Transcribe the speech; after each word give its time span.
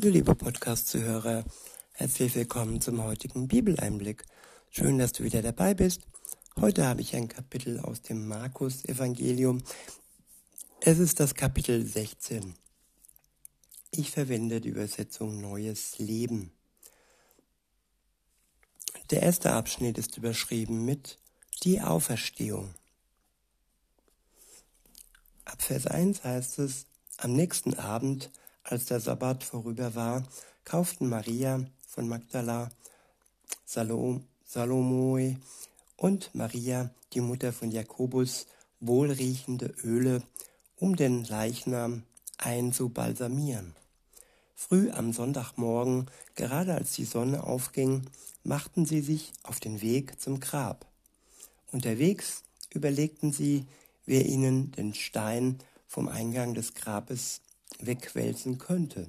Hallo 0.00 0.10
liebe 0.12 0.36
Podcast-Zuhörer, 0.36 1.44
herzlich 1.94 2.32
willkommen 2.36 2.80
zum 2.80 3.02
heutigen 3.02 3.48
Bibeleinblick. 3.48 4.24
Schön, 4.70 4.96
dass 4.96 5.10
du 5.10 5.24
wieder 5.24 5.42
dabei 5.42 5.74
bist. 5.74 6.02
Heute 6.60 6.86
habe 6.86 7.00
ich 7.00 7.16
ein 7.16 7.26
Kapitel 7.26 7.80
aus 7.80 8.00
dem 8.02 8.28
Markus-Evangelium. 8.28 9.60
Es 10.82 11.00
ist 11.00 11.18
das 11.18 11.34
Kapitel 11.34 11.84
16. 11.84 12.54
Ich 13.90 14.12
verwende 14.12 14.60
die 14.60 14.68
Übersetzung 14.68 15.40
Neues 15.40 15.98
Leben. 15.98 16.52
Der 19.10 19.24
erste 19.24 19.52
Abschnitt 19.52 19.98
ist 19.98 20.16
überschrieben 20.16 20.84
mit 20.84 21.18
Die 21.64 21.80
Auferstehung. 21.80 22.72
Ab 25.44 25.60
Vers 25.60 25.88
1 25.88 26.22
heißt 26.22 26.60
es, 26.60 26.86
am 27.16 27.32
nächsten 27.32 27.74
Abend 27.74 28.30
als 28.70 28.86
der 28.86 29.00
Sabbat 29.00 29.44
vorüber 29.44 29.94
war, 29.94 30.22
kauften 30.64 31.08
Maria 31.08 31.64
von 31.86 32.08
Magdala, 32.08 32.70
Salom, 33.64 34.24
Salome 34.44 35.38
und 35.96 36.34
Maria, 36.34 36.90
die 37.14 37.20
Mutter 37.20 37.52
von 37.52 37.70
Jakobus, 37.70 38.46
wohlriechende 38.80 39.74
Öle, 39.82 40.22
um 40.76 40.96
den 40.96 41.24
Leichnam 41.24 42.02
einzubalsamieren. 42.36 43.74
Früh 44.54 44.90
am 44.90 45.12
Sonntagmorgen, 45.12 46.10
gerade 46.34 46.74
als 46.74 46.92
die 46.92 47.04
Sonne 47.04 47.44
aufging, 47.44 48.10
machten 48.44 48.86
sie 48.86 49.00
sich 49.00 49.32
auf 49.42 49.60
den 49.60 49.80
Weg 49.80 50.20
zum 50.20 50.40
Grab. 50.40 50.86
Unterwegs 51.72 52.42
überlegten 52.72 53.32
sie, 53.32 53.66
wer 54.04 54.26
ihnen 54.26 54.72
den 54.72 54.94
Stein 54.94 55.58
vom 55.86 56.08
Eingang 56.08 56.54
des 56.54 56.74
Grabes 56.74 57.40
wegwälzen 57.80 58.58
könnte. 58.58 59.08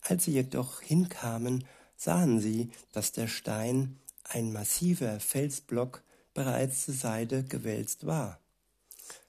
Als 0.00 0.24
sie 0.24 0.32
jedoch 0.32 0.80
hinkamen, 0.80 1.64
sahen 1.96 2.40
sie, 2.40 2.70
dass 2.92 3.12
der 3.12 3.28
Stein, 3.28 3.98
ein 4.24 4.52
massiver 4.52 5.20
Felsblock, 5.20 6.02
bereits 6.34 6.84
zur 6.84 6.94
Seite 6.94 7.44
gewälzt 7.44 8.06
war. 8.06 8.38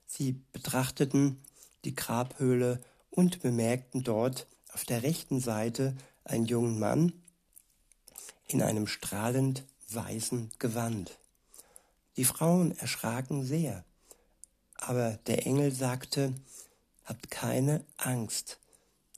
Sie 0.06 0.42
betrachteten 0.52 1.42
die 1.86 1.96
Grabhöhle 1.96 2.82
und 3.10 3.42
bemerkten 3.42 4.04
dort 4.04 4.48
auf 4.74 4.86
der 4.86 5.04
rechten 5.04 5.40
Seite 5.40 5.96
einen 6.24 6.46
jungen 6.46 6.80
Mann 6.80 7.14
in 8.48 8.62
einem 8.62 8.88
strahlend 8.88 9.64
weißen 9.90 10.52
Gewand. 10.60 11.18
Die 12.18 12.26
Frauen 12.26 12.78
erschraken 12.78 13.46
sehr, 13.46 13.86
aber 14.76 15.20
der 15.28 15.46
Engel 15.46 15.72
sagte, 15.72 16.34
Habt 17.10 17.32
keine 17.32 17.84
Angst. 17.98 18.60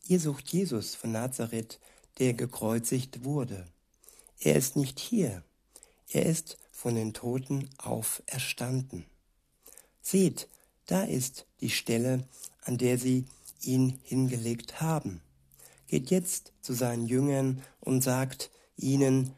Ihr 0.07 0.21
sucht 0.21 0.47
Jesus 0.47 0.95
von 0.95 1.11
Nazareth, 1.11 1.77
der 2.19 2.33
gekreuzigt 2.33 3.25
wurde. 3.25 3.67
Er 4.39 4.55
ist 4.55 4.77
nicht 4.77 4.97
hier. 4.97 5.43
Er 6.07 6.25
ist 6.25 6.57
von 6.71 6.95
den 6.95 7.13
Toten 7.13 7.69
auferstanden. 7.77 9.03
Seht, 10.01 10.47
da 10.85 11.03
ist 11.03 11.45
die 11.59 11.69
Stelle, 11.69 12.23
an 12.61 12.77
der 12.77 12.97
sie 12.97 13.25
ihn 13.61 13.99
hingelegt 14.03 14.79
haben. 14.79 15.19
Geht 15.87 16.11
jetzt 16.11 16.53
zu 16.61 16.71
seinen 16.71 17.07
Jüngern 17.07 17.61
und 17.81 18.05
sagt 18.05 18.51
ihnen, 18.77 19.33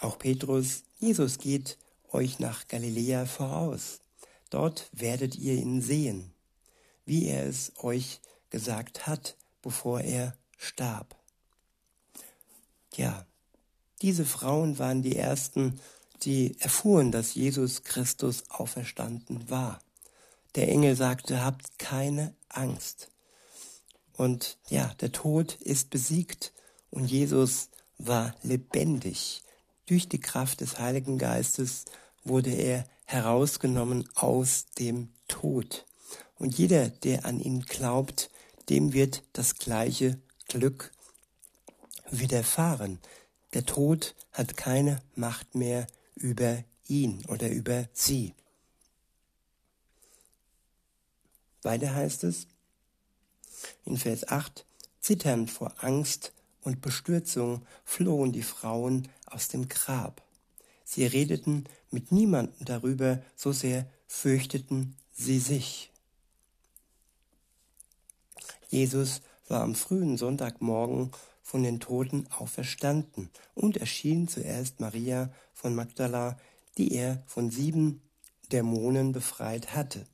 auch 0.00 0.18
Petrus, 0.18 0.82
Jesus 0.98 1.38
geht 1.38 1.78
euch 2.10 2.40
nach 2.40 2.66
Galiläa 2.66 3.26
voraus. 3.26 4.00
Dort 4.50 4.88
werdet 4.90 5.36
ihr 5.36 5.54
ihn 5.54 5.82
sehen 5.82 6.32
wie 7.08 7.26
er 7.28 7.46
es 7.46 7.72
euch 7.78 8.20
gesagt 8.50 9.06
hat, 9.06 9.36
bevor 9.62 10.00
er 10.00 10.36
starb. 10.56 11.16
Ja, 12.94 13.26
diese 14.02 14.24
Frauen 14.24 14.78
waren 14.78 15.02
die 15.02 15.16
ersten, 15.16 15.80
die 16.22 16.58
erfuhren, 16.60 17.10
dass 17.10 17.34
Jesus 17.34 17.82
Christus 17.82 18.44
auferstanden 18.50 19.50
war. 19.50 19.80
Der 20.54 20.68
Engel 20.68 20.96
sagte, 20.96 21.44
habt 21.44 21.78
keine 21.78 22.34
Angst. 22.48 23.10
Und 24.12 24.58
ja, 24.68 24.94
der 25.00 25.12
Tod 25.12 25.54
ist 25.54 25.90
besiegt 25.90 26.52
und 26.90 27.10
Jesus 27.10 27.70
war 27.98 28.34
lebendig. 28.42 29.42
Durch 29.86 30.08
die 30.08 30.20
Kraft 30.20 30.60
des 30.60 30.78
Heiligen 30.78 31.18
Geistes 31.18 31.84
wurde 32.24 32.50
er 32.50 32.84
herausgenommen 33.04 34.08
aus 34.14 34.66
dem 34.78 35.08
Tod. 35.28 35.86
Und 36.38 36.56
jeder, 36.56 36.88
der 36.88 37.24
an 37.24 37.40
ihn 37.40 37.62
glaubt, 37.62 38.30
dem 38.68 38.92
wird 38.92 39.22
das 39.32 39.56
gleiche 39.56 40.18
Glück 40.46 40.92
widerfahren. 42.10 42.98
Der 43.54 43.66
Tod 43.66 44.14
hat 44.32 44.56
keine 44.56 45.02
Macht 45.14 45.54
mehr 45.54 45.86
über 46.14 46.64
ihn 46.86 47.24
oder 47.26 47.50
über 47.50 47.88
sie. 47.92 48.34
Weiter 51.62 51.94
heißt 51.94 52.24
es 52.24 52.46
in 53.84 53.96
Vers 53.96 54.28
8, 54.28 54.64
zitternd 55.00 55.50
vor 55.50 55.72
Angst 55.78 56.32
und 56.62 56.80
Bestürzung 56.80 57.66
flohen 57.84 58.32
die 58.32 58.42
Frauen 58.42 59.08
aus 59.26 59.48
dem 59.48 59.68
Grab. 59.68 60.22
Sie 60.84 61.04
redeten 61.04 61.64
mit 61.90 62.12
niemandem 62.12 62.64
darüber, 62.64 63.22
so 63.36 63.52
sehr 63.52 63.86
fürchteten 64.06 64.96
sie 65.12 65.40
sich. 65.40 65.90
Jesus 68.68 69.22
war 69.48 69.62
am 69.62 69.74
frühen 69.74 70.16
Sonntagmorgen 70.16 71.10
von 71.42 71.62
den 71.62 71.80
Toten 71.80 72.26
auferstanden 72.30 73.30
und 73.54 73.78
erschien 73.78 74.28
zuerst 74.28 74.80
Maria 74.80 75.32
von 75.54 75.74
Magdala, 75.74 76.38
die 76.76 76.92
er 76.92 77.22
von 77.26 77.50
sieben 77.50 78.02
Dämonen 78.52 79.12
befreit 79.12 79.74
hatte. 79.74 80.06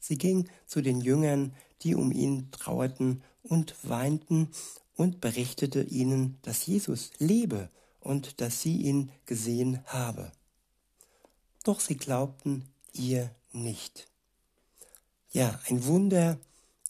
Sie 0.00 0.18
ging 0.18 0.48
zu 0.66 0.80
den 0.80 1.00
Jüngern, 1.00 1.54
die 1.82 1.94
um 1.94 2.10
ihn 2.10 2.50
trauerten 2.50 3.22
und 3.42 3.76
weinten, 3.82 4.48
und 4.94 5.20
berichtete 5.20 5.82
ihnen, 5.82 6.38
dass 6.42 6.66
Jesus 6.66 7.10
lebe 7.18 7.70
und 8.00 8.40
dass 8.40 8.60
sie 8.60 8.76
ihn 8.76 9.10
gesehen 9.26 9.80
habe. 9.86 10.30
Doch 11.64 11.80
sie 11.80 11.96
glaubten 11.96 12.68
ihr 12.92 13.30
nicht. 13.52 14.08
Ja, 15.30 15.58
ein 15.68 15.86
Wunder, 15.86 16.38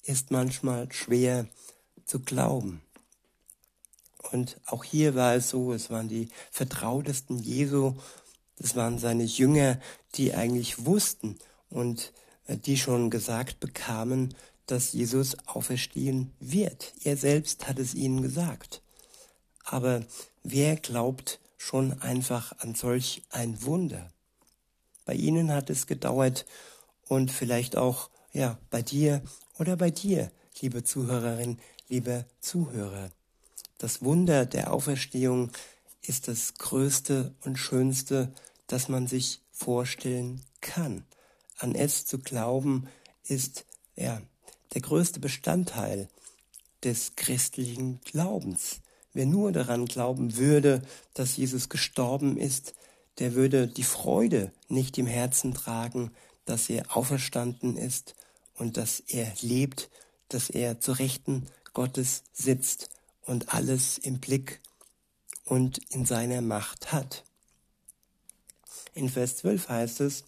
ist 0.04 0.30
manchmal 0.30 0.92
schwer 0.92 1.46
zu 2.04 2.20
glauben. 2.20 2.82
Und 4.30 4.60
auch 4.66 4.84
hier 4.84 5.14
war 5.14 5.34
es 5.34 5.50
so, 5.50 5.72
es 5.72 5.90
waren 5.90 6.08
die 6.08 6.28
vertrautesten 6.50 7.38
Jesu, 7.38 7.94
das 8.56 8.76
waren 8.76 8.98
seine 8.98 9.24
Jünger, 9.24 9.78
die 10.14 10.34
eigentlich 10.34 10.86
wussten 10.86 11.38
und 11.68 12.12
äh, 12.46 12.56
die 12.56 12.76
schon 12.76 13.10
gesagt 13.10 13.60
bekamen, 13.60 14.34
dass 14.66 14.92
Jesus 14.92 15.36
auferstehen 15.46 16.32
wird. 16.38 16.94
Er 17.04 17.16
selbst 17.16 17.66
hat 17.66 17.78
es 17.78 17.94
ihnen 17.94 18.22
gesagt. 18.22 18.82
Aber 19.64 20.04
wer 20.42 20.76
glaubt 20.76 21.40
schon 21.56 22.00
einfach 22.00 22.52
an 22.58 22.74
solch 22.74 23.22
ein 23.30 23.62
Wunder? 23.64 24.10
Bei 25.04 25.14
ihnen 25.14 25.52
hat 25.52 25.68
es 25.68 25.86
gedauert 25.86 26.46
und 27.08 27.30
vielleicht 27.30 27.76
auch 27.76 28.08
ja 28.32 28.58
bei 28.70 28.82
dir 28.82 29.22
oder 29.62 29.76
bei 29.76 29.92
dir, 29.92 30.32
liebe 30.60 30.82
Zuhörerin, 30.82 31.56
liebe 31.88 32.26
Zuhörer. 32.40 33.12
Das 33.78 34.02
Wunder 34.02 34.44
der 34.44 34.72
Auferstehung 34.72 35.52
ist 36.00 36.26
das 36.26 36.54
Größte 36.54 37.32
und 37.44 37.60
Schönste, 37.60 38.34
das 38.66 38.88
man 38.88 39.06
sich 39.06 39.40
vorstellen 39.52 40.42
kann. 40.60 41.04
An 41.58 41.76
es 41.76 42.06
zu 42.06 42.18
glauben 42.18 42.88
ist 43.28 43.64
ja 43.94 44.20
der 44.74 44.80
größte 44.80 45.20
Bestandteil 45.20 46.08
des 46.82 47.14
christlichen 47.14 48.00
Glaubens. 48.00 48.80
Wer 49.12 49.26
nur 49.26 49.52
daran 49.52 49.86
glauben 49.86 50.38
würde, 50.38 50.82
dass 51.14 51.36
Jesus 51.36 51.68
gestorben 51.68 52.36
ist, 52.36 52.74
der 53.20 53.34
würde 53.34 53.68
die 53.68 53.84
Freude 53.84 54.50
nicht 54.66 54.98
im 54.98 55.06
Herzen 55.06 55.54
tragen, 55.54 56.10
dass 56.46 56.68
er 56.68 56.96
auferstanden 56.96 57.76
ist 57.76 58.16
und 58.54 58.76
dass 58.76 59.00
er 59.00 59.32
lebt, 59.40 59.90
dass 60.28 60.50
er 60.50 60.80
zu 60.80 60.92
Rechten 60.92 61.46
Gottes 61.74 62.24
sitzt 62.32 62.90
und 63.22 63.54
alles 63.54 63.98
im 63.98 64.20
Blick 64.20 64.60
und 65.44 65.78
in 65.90 66.06
seiner 66.06 66.40
Macht 66.40 66.92
hat. 66.92 67.24
In 68.94 69.08
Vers 69.08 69.38
12 69.38 69.68
heißt 69.68 70.00
es, 70.00 70.24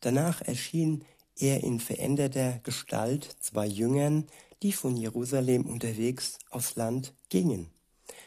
danach 0.00 0.40
erschien 0.42 1.04
er 1.38 1.62
in 1.62 1.80
veränderter 1.80 2.60
Gestalt 2.62 3.36
zwei 3.40 3.66
Jüngern, 3.66 4.26
die 4.62 4.72
von 4.72 4.96
Jerusalem 4.96 5.66
unterwegs 5.66 6.38
aufs 6.50 6.76
Land 6.76 7.12
gingen. 7.28 7.70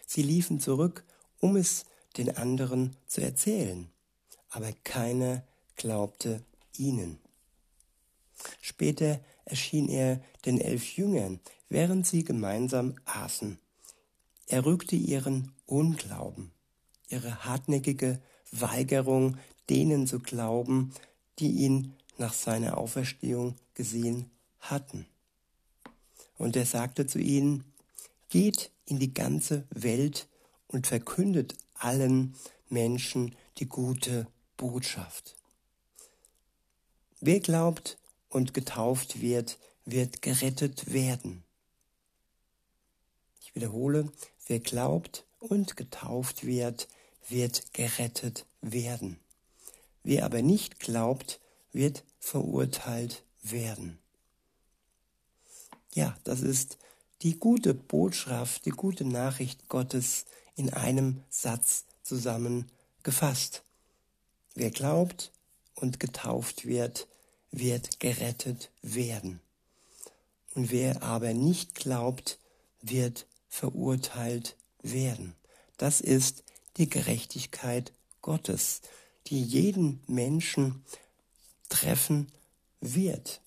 Sie 0.05 0.21
liefen 0.21 0.59
zurück, 0.59 1.03
um 1.39 1.55
es 1.55 1.85
den 2.17 2.35
anderen 2.37 2.95
zu 3.07 3.21
erzählen, 3.21 3.89
aber 4.49 4.73
keiner 4.83 5.43
glaubte 5.75 6.43
ihnen. 6.77 7.19
Später 8.61 9.19
erschien 9.45 9.89
er 9.89 10.21
den 10.45 10.59
elf 10.59 10.95
Jüngern, 10.95 11.39
während 11.69 12.05
sie 12.07 12.23
gemeinsam 12.23 12.95
aßen. 13.05 13.59
Er 14.47 14.65
rügte 14.65 14.95
ihren 14.95 15.51
Unglauben, 15.65 16.51
ihre 17.09 17.45
hartnäckige 17.45 18.21
Weigerung, 18.51 19.37
denen 19.69 20.07
zu 20.07 20.19
glauben, 20.19 20.91
die 21.37 21.51
ihn 21.51 21.93
nach 22.17 22.33
seiner 22.33 22.77
Auferstehung 22.77 23.55
gesehen 23.75 24.29
hatten. 24.59 25.05
Und 26.37 26.55
er 26.55 26.65
sagte 26.65 27.05
zu 27.05 27.19
ihnen, 27.19 27.63
geht 28.29 28.71
in 28.85 28.99
die 28.99 29.13
ganze 29.13 29.65
Welt 29.69 30.27
und 30.67 30.87
verkündet 30.87 31.55
allen 31.75 32.35
Menschen 32.69 33.35
die 33.57 33.67
gute 33.67 34.27
Botschaft. 34.57 35.35
Wer 37.21 37.39
glaubt 37.39 37.98
und 38.29 38.53
getauft 38.53 39.21
wird, 39.21 39.57
wird 39.85 40.21
gerettet 40.21 40.93
werden. 40.93 41.43
Ich 43.41 43.55
wiederhole, 43.55 44.11
wer 44.47 44.59
glaubt 44.59 45.25
und 45.39 45.75
getauft 45.75 46.45
wird, 46.45 46.87
wird 47.27 47.73
gerettet 47.73 48.45
werden. 48.61 49.19
Wer 50.03 50.25
aber 50.25 50.41
nicht 50.41 50.79
glaubt, 50.79 51.39
wird 51.71 52.03
verurteilt 52.19 53.23
werden. 53.41 53.99
Ja, 55.93 56.17
das 56.23 56.41
ist 56.41 56.77
die 57.21 57.37
gute 57.37 57.73
Botschaft, 57.73 58.65
die 58.65 58.71
gute 58.71 59.05
Nachricht 59.05 59.67
Gottes 59.67 60.25
in 60.55 60.71
einem 60.73 61.23
Satz 61.29 61.85
zusammengefasst. 62.03 63.63
Wer 64.55 64.71
glaubt 64.71 65.31
und 65.75 65.99
getauft 65.99 66.65
wird, 66.65 67.07
wird 67.51 67.99
gerettet 67.99 68.71
werden. 68.81 69.39
Und 70.55 70.71
wer 70.71 71.03
aber 71.03 71.33
nicht 71.33 71.75
glaubt, 71.75 72.39
wird 72.81 73.27
verurteilt 73.47 74.55
werden. 74.81 75.35
Das 75.77 76.01
ist 76.01 76.43
die 76.77 76.89
Gerechtigkeit 76.89 77.91
Gottes, 78.21 78.81
die 79.27 79.41
jeden 79.41 80.01
Menschen 80.07 80.83
treffen 81.69 82.31
wird. 82.81 83.41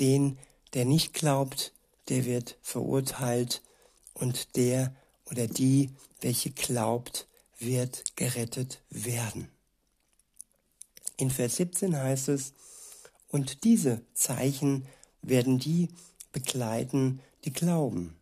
Den, 0.00 0.38
der 0.74 0.84
nicht 0.84 1.12
glaubt, 1.12 1.72
der 2.08 2.24
wird 2.24 2.56
verurteilt 2.62 3.62
und 4.14 4.56
der 4.56 4.94
oder 5.30 5.46
die, 5.46 5.90
welche 6.20 6.50
glaubt, 6.50 7.26
wird 7.58 8.16
gerettet 8.16 8.80
werden. 8.90 9.48
In 11.16 11.30
Vers 11.30 11.56
17 11.56 11.96
heißt 11.96 12.28
es, 12.28 12.52
und 13.32 13.64
diese 13.64 14.02
Zeichen 14.14 14.86
werden 15.22 15.58
die 15.58 15.88
begleiten, 16.30 17.20
die 17.44 17.52
glauben. 17.52 18.14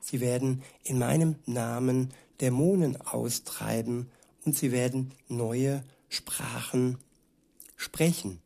Sie 0.00 0.20
werden 0.20 0.62
in 0.84 0.98
meinem 0.98 1.36
Namen 1.44 2.14
Dämonen 2.40 2.98
austreiben 3.00 4.08
und 4.44 4.56
sie 4.56 4.70
werden 4.70 5.12
neue 5.28 5.84
Sprachen 6.08 6.98
sprechen. 7.76 8.40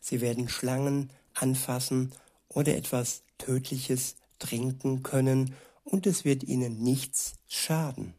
Sie 0.00 0.20
werden 0.20 0.48
Schlangen 0.48 1.10
anfassen 1.34 2.12
oder 2.48 2.74
etwas 2.74 3.22
Tödliches 3.36 4.16
trinken 4.38 5.02
können 5.02 5.54
und 5.84 6.06
es 6.06 6.24
wird 6.24 6.42
ihnen 6.42 6.82
nichts 6.82 7.34
schaden. 7.46 8.14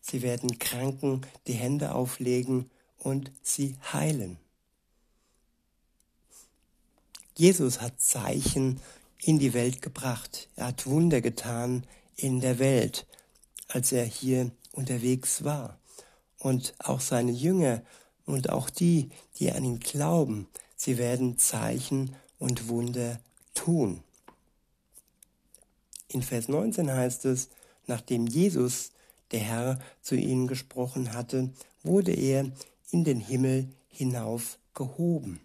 Sie 0.00 0.22
werden 0.22 0.58
Kranken 0.60 1.22
die 1.48 1.54
Hände 1.54 1.92
auflegen 1.94 2.70
und 2.98 3.32
sie 3.42 3.76
heilen. 3.92 4.38
Jesus 7.34 7.80
hat 7.80 8.00
Zeichen 8.00 8.80
in 9.18 9.38
die 9.38 9.54
Welt 9.54 9.80
gebracht. 9.80 10.48
Er 10.56 10.66
hat 10.66 10.86
Wunder 10.86 11.20
getan 11.20 11.86
in 12.16 12.40
der 12.40 12.58
Welt, 12.58 13.06
als 13.68 13.92
er 13.92 14.04
hier 14.04 14.50
unterwegs 14.72 15.42
war. 15.44 15.78
Und 16.38 16.74
auch 16.78 17.00
seine 17.00 17.32
Jünger 17.32 17.82
und 18.26 18.50
auch 18.50 18.68
die, 18.68 19.10
die 19.38 19.50
an 19.50 19.64
ihn 19.64 19.80
glauben, 19.80 20.48
sie 20.76 20.98
werden 20.98 21.38
Zeichen 21.38 22.14
und 22.38 22.68
Wunder 22.68 23.20
tun. 23.54 24.02
In 26.08 26.22
Vers 26.22 26.48
19 26.48 26.90
heißt 26.90 27.24
es, 27.24 27.48
nachdem 27.86 28.26
Jesus, 28.26 28.90
der 29.30 29.40
Herr, 29.40 29.78
zu 30.02 30.16
ihnen 30.16 30.48
gesprochen 30.48 31.14
hatte, 31.14 31.50
wurde 31.82 32.12
er 32.12 32.52
in 32.90 33.04
den 33.04 33.20
Himmel 33.20 33.68
hinauf 33.88 34.58
gehoben 34.74 35.40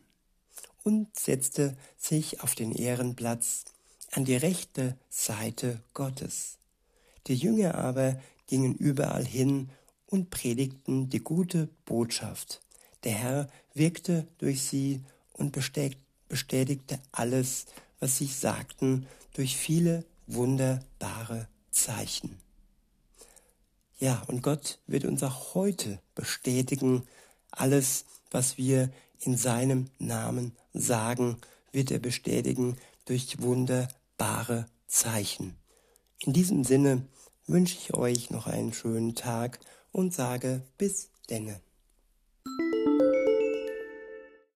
und 0.88 1.20
setzte 1.20 1.76
sich 1.98 2.42
auf 2.42 2.56
den 2.56 2.72
Ehrenplatz 2.72 3.66
an 4.14 4.24
die 4.24 4.38
rechte 4.38 4.98
Seite 5.10 5.82
Gottes. 5.94 6.60
Die 7.28 7.36
Jünger 7.36 7.76
aber 7.76 8.18
gingen 8.48 8.74
überall 8.74 9.26
hin 9.26 9.70
und 10.06 10.30
predigten 10.30 11.10
die 11.10 11.20
gute 11.20 11.68
Botschaft. 11.84 12.62
Der 13.04 13.12
Herr 13.12 13.50
wirkte 13.74 14.26
durch 14.38 14.62
sie 14.62 15.04
und 15.34 15.52
bestätigte 15.52 17.00
alles, 17.12 17.66
was 18.00 18.18
sie 18.18 18.28
sagten, 18.28 19.08
durch 19.34 19.58
viele 19.58 20.06
wunderbare 20.26 21.50
Zeichen. 21.70 22.40
Ja, 24.00 24.24
und 24.28 24.42
Gott 24.42 24.80
wird 24.88 25.04
uns 25.04 25.22
auch 25.22 25.54
heute 25.54 26.00
bestätigen, 26.16 27.04
alles, 27.52 28.06
was 28.32 28.58
wir 28.58 28.90
in 29.20 29.38
seinem 29.38 29.90
Namen 30.00 30.56
sagen, 30.74 31.38
wird 31.72 31.92
er 31.92 32.00
bestätigen 32.00 32.78
durch 33.06 33.42
wunderbare 33.42 34.68
Zeichen. 34.88 35.56
In 36.20 36.34
diesem 36.34 36.64
Sinne 36.64 37.08
wünsche 37.46 37.78
ich 37.78 37.94
euch 37.94 38.30
noch 38.30 38.48
einen 38.48 38.74
schönen 38.74 39.16
Tag 39.16 39.60
und 39.92 40.14
sage 40.14 40.62
bis 40.78 41.10
denne. 41.30 41.60